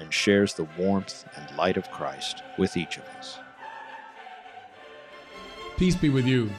[0.00, 3.38] and shares the warmth and light of Christ with each of us.
[5.76, 6.50] Peace be with you.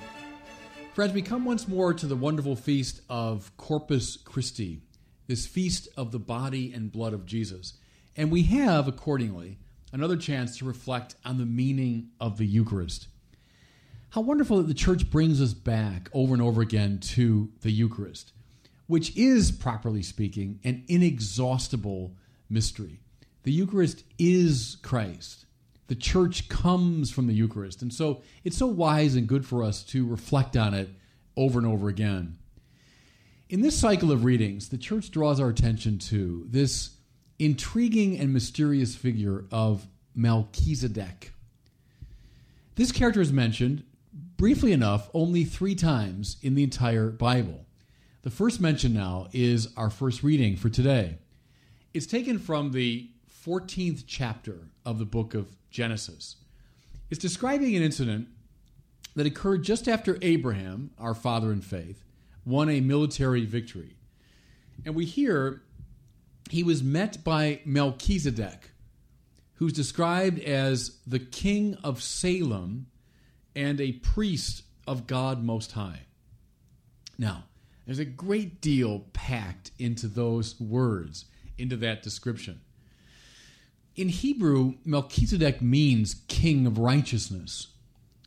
[0.94, 4.82] Friends, we come once more to the wonderful feast of Corpus Christi,
[5.28, 7.74] this feast of the body and blood of Jesus.
[8.18, 9.58] And we have, accordingly,
[9.94, 13.08] another chance to reflect on the meaning of the Eucharist.
[14.10, 18.34] How wonderful that the church brings us back over and over again to the Eucharist,
[18.88, 22.16] which is, properly speaking, an inexhaustible
[22.50, 23.01] mystery.
[23.44, 25.46] The Eucharist is Christ.
[25.88, 27.82] The church comes from the Eucharist.
[27.82, 30.90] And so it's so wise and good for us to reflect on it
[31.36, 32.38] over and over again.
[33.50, 36.92] In this cycle of readings, the church draws our attention to this
[37.40, 41.34] intriguing and mysterious figure of Melchizedek.
[42.76, 43.84] This character is mentioned,
[44.38, 47.66] briefly enough, only three times in the entire Bible.
[48.22, 51.18] The first mention now is our first reading for today.
[51.94, 53.10] It's taken from the
[53.46, 56.36] 14th chapter of the book of Genesis.
[57.10, 58.28] It's describing an incident
[59.16, 62.04] that occurred just after Abraham, our father in faith,
[62.46, 63.96] won a military victory.
[64.86, 65.64] And we hear
[66.50, 68.72] he was met by Melchizedek,
[69.56, 72.88] who's described as the king of Salem
[73.56, 76.02] and a priest of God Most High.
[77.18, 77.46] Now,
[77.86, 81.26] there's a great deal packed into those words,
[81.58, 82.62] into that description.
[83.96, 87.68] In Hebrew, Melchizedek means king of righteousness.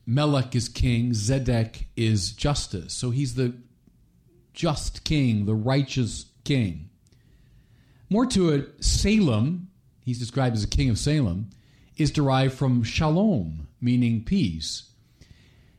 [0.06, 2.92] Melech is king, Zedek is justice.
[2.92, 3.54] So he's the
[4.52, 6.90] just king, the righteous king.
[8.10, 9.68] More to it, Salem,
[10.04, 11.48] he's described as a king of Salem,
[11.96, 14.90] is derived from shalom, meaning peace.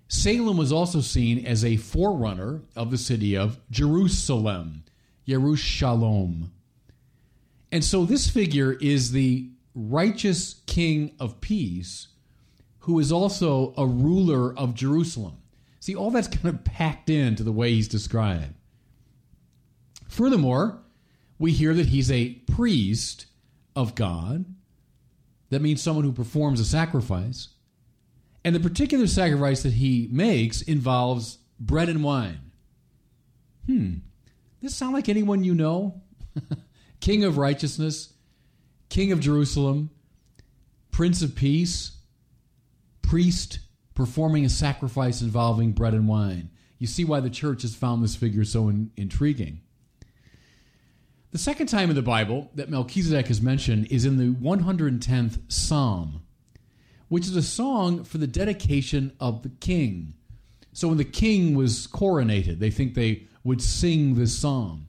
[0.07, 4.83] Salem was also seen as a forerunner of the city of Jerusalem,
[5.27, 6.49] Yerushalom.
[7.71, 12.07] And so this figure is the righteous king of peace
[12.79, 15.37] who is also a ruler of Jerusalem.
[15.79, 18.53] See, all that's kind of packed into the way he's described.
[20.07, 20.79] Furthermore,
[21.37, 23.25] we hear that he's a priest
[23.75, 24.45] of God.
[25.49, 27.49] That means someone who performs a sacrifice.
[28.43, 32.51] And the particular sacrifice that he makes involves bread and wine.
[33.65, 33.95] Hmm,
[34.61, 36.01] this sound like anyone you know?
[36.99, 38.13] King of righteousness,
[38.95, 39.89] King of Jerusalem,
[40.89, 41.97] Prince of Peace,
[43.01, 43.59] priest
[43.93, 46.49] performing a sacrifice involving bread and wine.
[46.79, 49.59] You see why the church has found this figure so in, intriguing.
[51.31, 56.21] The second time in the Bible that Melchizedek is mentioned is in the 110th Psalm,
[57.09, 60.13] which is a song for the dedication of the king.
[60.71, 64.87] So when the king was coronated, they think they would sing this psalm.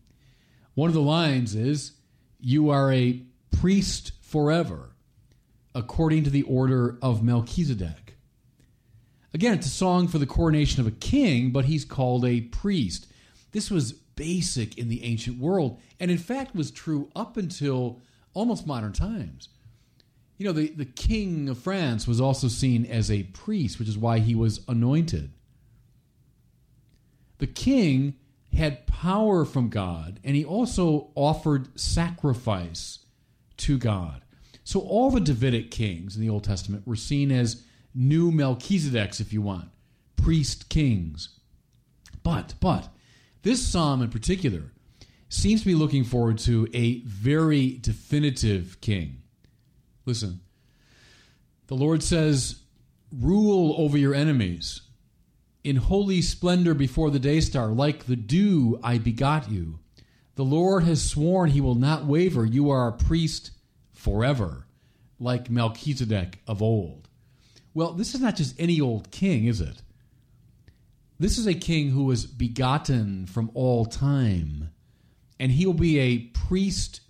[0.74, 1.94] One of the lines is,
[2.38, 3.26] You are a
[3.60, 4.90] priest forever,
[5.74, 8.16] according to the order of Melchizedek.
[9.32, 13.06] Again, it's a song for the coronation of a king, but he's called a priest.
[13.52, 18.02] This was basic in the ancient world, and in fact was true up until
[18.34, 19.48] almost modern times.
[20.36, 23.96] You know, the, the king of France was also seen as a priest, which is
[23.96, 25.32] why he was anointed.
[27.38, 28.16] The king
[28.54, 32.98] had power from God, and he also offered sacrifice
[33.58, 34.22] to God.
[34.64, 37.62] So all the Davidic kings in the Old Testament were seen as
[37.94, 39.68] new Melchizedeks, if you want,
[40.16, 41.28] priest kings.
[42.22, 42.88] But, but,
[43.42, 44.72] this psalm in particular
[45.28, 49.22] seems to be looking forward to a very definitive king.
[50.04, 50.40] Listen,
[51.68, 52.60] the Lord says,
[53.12, 54.82] Rule over your enemies.
[55.62, 59.78] In holy splendor before the day star, like the dew, I begot you.
[60.36, 62.44] The Lord has sworn he will not waver.
[62.44, 63.50] You are a priest
[63.96, 64.66] forever,
[65.18, 67.08] like Melchizedek of old.
[67.74, 69.82] Well, this is not just any old king, is it?
[71.18, 74.70] This is a king who was begotten from all time,
[75.40, 77.00] and he will be a priest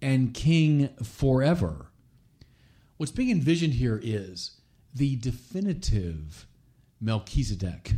[0.00, 1.86] and king forever.
[2.96, 4.60] What's being envisioned here is
[4.94, 6.46] the definitive
[7.00, 7.92] Melchizedek,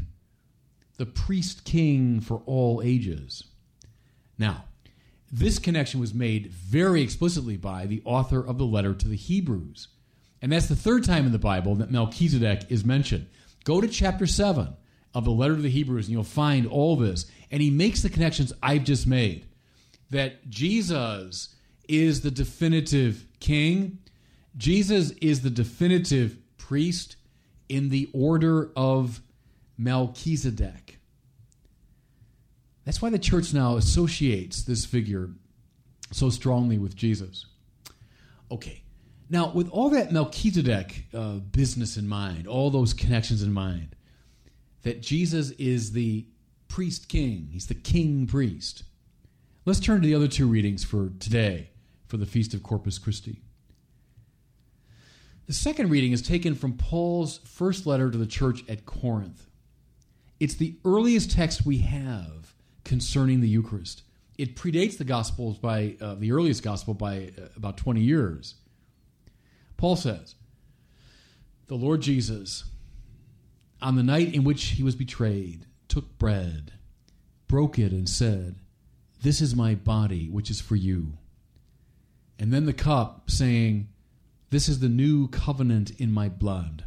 [0.97, 3.45] the priest king for all ages.
[4.39, 4.65] Now,
[5.31, 9.89] This connection was made very explicitly by the author of the letter to the Hebrews.
[10.41, 13.27] And that's the third time in the Bible that Melchizedek is mentioned.
[13.65, 14.69] Go to chapter 7
[15.15, 17.27] of the letter to the Hebrews and you'll find all this.
[17.51, 19.47] And he makes the connections I've just made
[20.11, 21.55] that Jesus
[21.89, 23.99] is the definitive king,
[24.57, 27.17] Jesus is the definitive priest
[27.69, 29.21] in the order of
[29.77, 30.99] Melchizedek.
[32.87, 35.29] That's why the church now associates this figure
[36.13, 37.45] so strongly with Jesus.
[38.51, 38.85] Okay,
[39.29, 43.97] now with all that Melchizedek uh, business in mind, all those connections in mind,
[44.83, 46.27] that Jesus is the
[46.69, 48.85] priest king, he's the king priest.
[49.65, 51.71] Let's turn to the other two readings for today
[52.07, 53.43] for the Feast of Corpus Christi.
[55.49, 59.49] The second reading is taken from Paul's first letter to the church at Corinth.
[60.39, 62.55] It's the earliest text we have
[62.87, 64.03] concerning the Eucharist.
[64.39, 68.55] It predates the Gospels by uh, the earliest Gospel by uh, about 20 years.
[69.77, 70.37] Paul says,
[71.67, 72.65] The Lord Jesus,
[73.83, 76.73] on the night in which he was betrayed, took bread,
[77.49, 78.57] broke it, and said,
[79.21, 81.15] This is my body, which is for you.
[82.39, 83.89] And then the cup, saying,
[84.51, 86.85] This is the new covenant in my blood.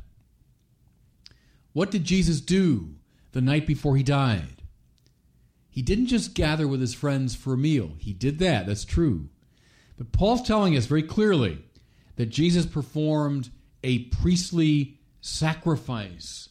[1.73, 2.95] What did Jesus do
[3.33, 4.58] the night before he died?
[5.69, 7.93] He didn't just gather with his friends for a meal.
[7.99, 9.29] He did that, that's true.
[9.97, 11.59] But Paul's telling us very clearly
[12.15, 13.49] that Jesus performed
[13.83, 16.49] a priestly sacrifice.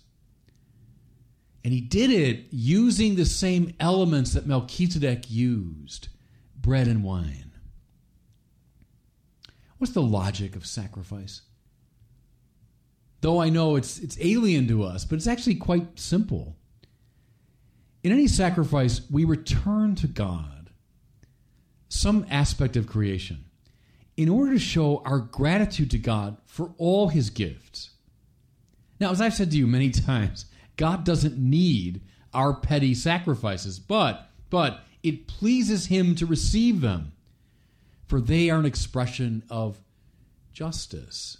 [1.64, 6.08] And he did it using the same elements that Melchizedek used
[6.56, 7.52] bread and wine.
[9.78, 11.42] What's the logic of sacrifice?
[13.20, 16.56] Though I know it's, it's alien to us, but it's actually quite simple.
[18.02, 20.70] In any sacrifice, we return to God
[21.88, 23.44] some aspect of creation
[24.16, 27.90] in order to show our gratitude to God for all his gifts.
[29.00, 30.46] Now, as I've said to you many times,
[30.76, 32.02] God doesn't need
[32.32, 37.12] our petty sacrifices, but but it pleases him to receive them,
[38.06, 39.78] for they are an expression of
[40.52, 41.38] justice.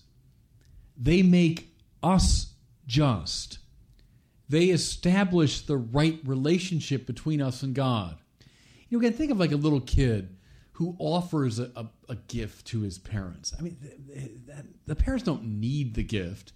[0.96, 1.69] They make
[2.02, 2.52] us
[2.87, 3.58] just
[4.49, 8.17] they establish the right relationship between us and God.
[8.89, 10.37] You know, again, think of like a little kid
[10.73, 13.53] who offers a, a, a gift to his parents.
[13.59, 16.53] I mean, the, the, parents don't need the gift,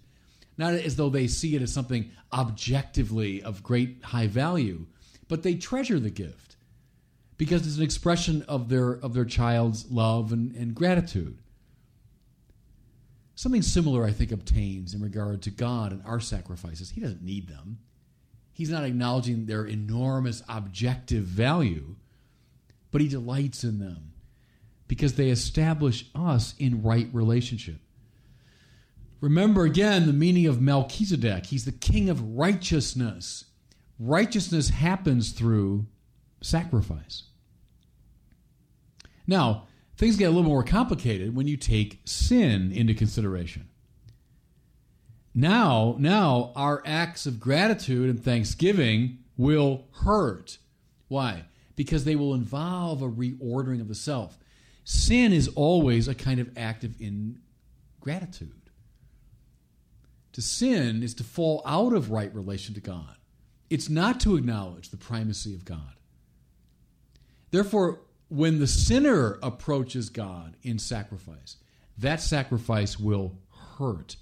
[0.57, 4.85] not as though they see it as something objectively of great high value,
[5.27, 6.55] but they treasure the gift
[7.37, 11.37] because it's an expression of their of their child's love and, and gratitude.
[13.35, 16.91] Something similar, I think, obtains in regard to God and our sacrifices.
[16.91, 17.79] He doesn't need them.
[18.51, 21.95] He's not acknowledging their enormous objective value,
[22.91, 24.13] but he delights in them
[24.87, 27.79] because they establish us in right relationship.
[29.21, 31.47] Remember again the meaning of Melchizedek.
[31.47, 33.45] He's the king of righteousness.
[33.97, 35.87] Righteousness happens through
[36.41, 37.23] sacrifice.
[39.25, 39.67] Now,
[39.97, 43.69] things get a little more complicated when you take sin into consideration.
[45.35, 50.59] Now, now our acts of gratitude and thanksgiving will hurt.
[51.07, 51.45] Why?
[51.75, 54.37] Because they will involve a reordering of the self.
[54.83, 58.69] Sin is always a kind of act of ingratitude.
[60.33, 63.15] To sin is to fall out of right relation to God.
[63.69, 65.93] It's not to acknowledge the primacy of God.
[67.51, 68.01] Therefore,
[68.33, 71.57] when the sinner approaches God in sacrifice,
[71.99, 73.37] that sacrifice will
[73.77, 74.15] hurt.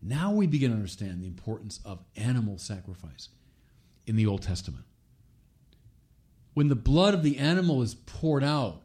[0.00, 3.28] Now we begin to understand the importance of animal sacrifice
[4.06, 4.84] in the Old Testament.
[6.54, 8.82] When the blood of the animal is poured out,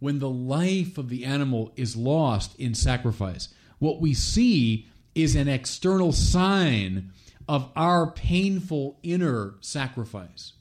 [0.00, 5.48] when the life of the animal is lost in sacrifice, what we see is an
[5.48, 7.10] external sign
[7.48, 10.52] of our painful inner sacrifice.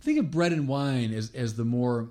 [0.00, 2.10] Think of bread and wine as, as the more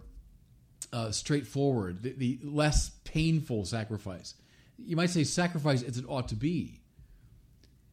[0.93, 4.35] uh, straightforward, the, the less painful sacrifice.
[4.77, 6.81] You might say sacrifice as it ought to be.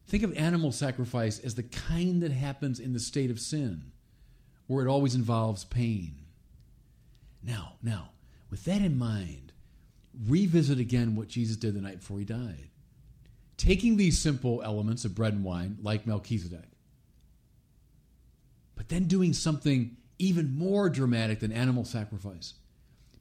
[0.07, 3.91] Think of animal sacrifice as the kind that happens in the state of sin,
[4.67, 6.15] where it always involves pain.
[7.43, 8.11] Now, now,
[8.51, 9.53] with that in mind,
[10.29, 12.71] revisit again what Jesus did the night before he died.
[13.57, 16.69] Taking these simple elements of bread and wine, like Melchizedek,
[18.77, 22.55] but then doing something even more dramatic than animal sacrifice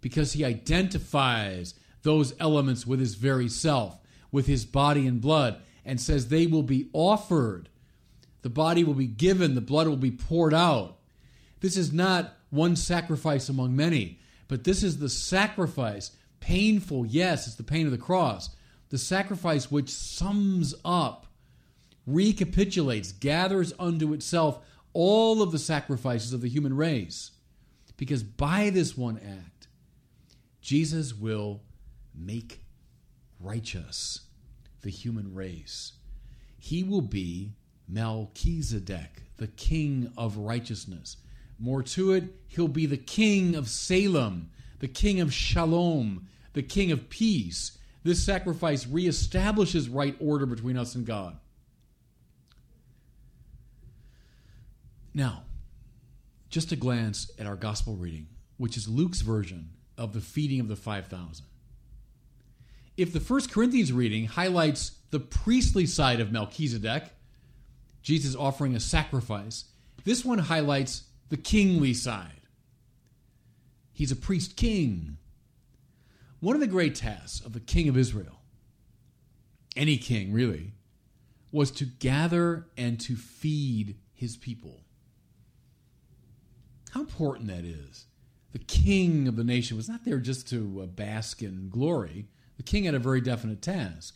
[0.02, 4.00] because he identifies those elements with his very self,
[4.32, 7.70] with his body and blood, and says they will be offered.
[8.44, 11.00] The body will be given, the blood will be poured out.
[11.62, 16.12] This is not one sacrifice among many, but this is the sacrifice.
[16.40, 18.52] Painful, yes, it's the pain of the cross.
[18.90, 21.26] The sacrifice which sums up,
[22.06, 24.60] recapitulates, gathers unto itself
[24.96, 27.32] all of the sacrifices of the human race.
[27.98, 29.68] Because by this one act,
[30.62, 31.62] Jesus will
[32.18, 32.64] make
[33.40, 34.22] righteous
[34.82, 35.94] the human race.
[36.58, 37.52] He will be
[37.88, 41.18] Melchizedek, the king of righteousness.
[41.60, 44.50] More to it, he'll be the king of Salem,
[44.80, 47.78] the king of Shalom, the king of peace.
[48.04, 51.38] This sacrifice reestablishes right order between us and God.
[55.16, 55.44] Now,
[56.50, 60.68] just a glance at our gospel reading, which is Luke's version of the feeding of
[60.68, 61.46] the 5,000.
[62.98, 67.14] If the First Corinthians reading highlights the priestly side of Melchizedek,
[68.02, 69.64] Jesus offering a sacrifice,
[70.04, 72.42] this one highlights the kingly side.
[73.94, 75.18] He's a priest king.
[76.42, 78.42] One of the great tasks of the king of Israel,
[79.78, 80.74] any king really,
[81.54, 84.85] was to gather and to feed his people.
[86.96, 88.06] How important that is.
[88.54, 92.30] The king of the nation was not there just to uh, bask in glory.
[92.56, 94.16] The king had a very definite task.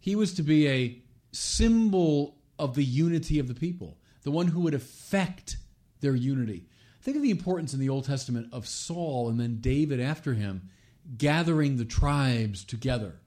[0.00, 4.60] He was to be a symbol of the unity of the people, the one who
[4.60, 5.58] would affect
[6.00, 6.64] their unity.
[7.02, 10.70] Think of the importance in the Old Testament of Saul and then David after him
[11.18, 13.20] gathering the tribes together.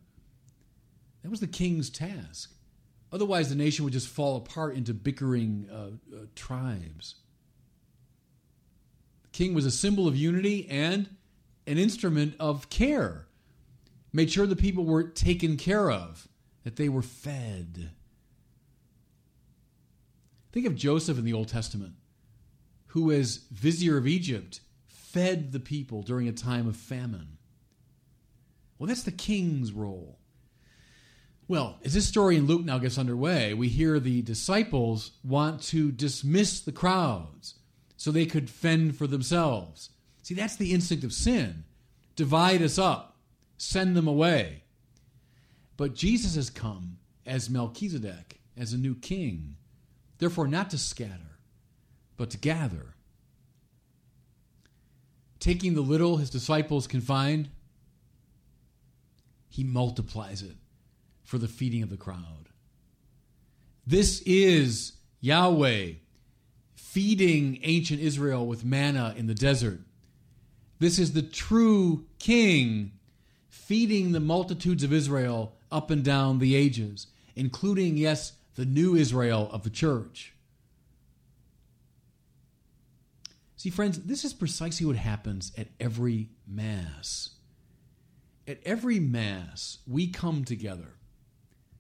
[1.21, 2.51] That was the king's task.
[3.11, 7.17] Otherwise, the nation would just fall apart into bickering uh, uh, tribes.
[9.41, 11.09] King was a symbol of unity and
[11.65, 13.25] an instrument of care.
[14.13, 16.27] Made sure the people were taken care of,
[16.63, 17.89] that they were fed.
[20.51, 21.95] Think of Joseph in the Old Testament
[22.89, 27.39] who, as vizier of Egypt, fed the people during a time of famine.
[28.77, 30.19] Well, that's the king's role.
[31.47, 35.91] Well, as this story in Luke now gets underway, we hear the disciples want to
[35.91, 37.55] dismiss the crowds
[38.01, 39.91] so they could fend for themselves.
[40.23, 41.65] See, that's the instinct of sin
[42.15, 43.15] divide us up,
[43.59, 44.63] send them away.
[45.77, 49.55] But Jesus has come as Melchizedek, as a new king,
[50.17, 51.37] therefore, not to scatter
[52.17, 52.95] but to gather.
[55.39, 57.49] Taking the little his disciples can find,
[59.47, 60.55] he multiplies it
[61.23, 62.49] for the feeding of the crowd.
[63.85, 65.91] This is Yahweh
[66.81, 69.79] feeding ancient Israel with manna in the desert.
[70.79, 72.91] This is the true king
[73.47, 79.47] feeding the multitudes of Israel up and down the ages, including, yes, the new Israel
[79.53, 80.33] of the church.
[83.55, 87.29] See, friends, this is precisely what happens at every Mass.
[88.47, 90.95] At every Mass, we come together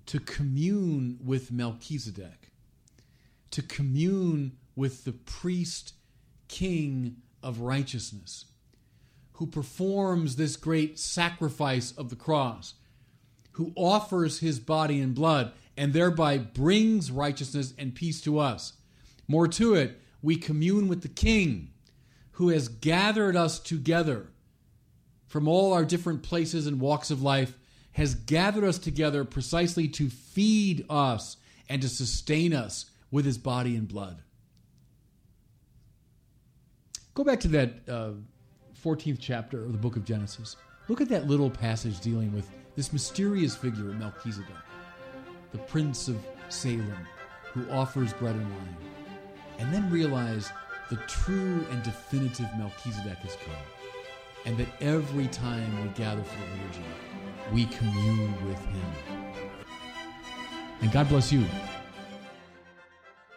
[0.05, 2.51] to commune with Melchizedek,
[3.49, 5.93] to commune with the priest
[6.47, 8.45] king of righteousness,
[9.33, 12.75] who performs this great sacrifice of the cross,
[13.53, 18.73] who offers his body and blood, and thereby brings righteousness and peace to us.
[19.27, 21.71] More to it, we commune with the King
[22.33, 24.27] who has gathered us together
[25.27, 27.57] from all our different places and walks of life,
[27.93, 31.37] has gathered us together precisely to feed us
[31.69, 34.21] and to sustain us with his body and blood.
[37.13, 38.11] Go back to that uh,
[38.81, 40.55] 14th chapter of the book of Genesis.
[40.87, 44.55] Look at that little passage dealing with this mysterious figure Melchizedek,
[45.51, 47.05] the prince of Salem,
[47.53, 48.77] who offers bread and wine.
[49.59, 50.49] And then realize
[50.89, 53.53] the true and definitive Melchizedek has come,
[54.45, 56.85] and that every time we gather for the liturgy,
[57.53, 58.93] we commune with him.
[60.81, 61.45] And God bless you.